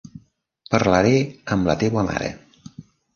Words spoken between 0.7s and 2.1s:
Parlaré amb la teua